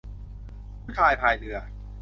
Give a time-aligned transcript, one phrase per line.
[0.83, 1.57] ผู้ชายพายเรือ